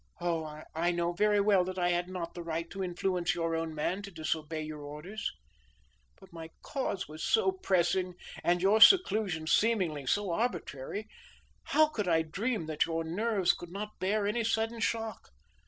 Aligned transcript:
Oh, 0.19 0.63
I 0.73 0.89
know 0.89 1.13
very 1.13 1.39
well 1.39 1.63
that 1.63 1.77
I 1.77 1.89
had 1.89 2.09
not 2.09 2.33
the 2.33 2.41
right 2.41 2.67
to 2.71 2.83
influence 2.83 3.35
your 3.35 3.55
own 3.55 3.75
man 3.75 4.01
to 4.01 4.09
disobey 4.09 4.63
your 4.63 4.81
orders. 4.81 5.31
But 6.19 6.33
my 6.33 6.49
cause 6.63 7.07
was 7.07 7.23
so 7.23 7.51
pressing 7.51 8.15
and 8.43 8.63
your 8.63 8.81
seclusion 8.81 9.45
seemingly 9.45 10.07
so 10.07 10.31
arbitrary. 10.31 11.07
How 11.65 11.85
could 11.85 12.07
I 12.07 12.23
dream 12.23 12.65
that 12.65 12.87
your 12.87 13.03
nerves 13.03 13.53
could 13.53 13.69
not 13.69 13.99
bear 13.99 14.25
any 14.25 14.43
sudden 14.43 14.79
shock? 14.79 15.29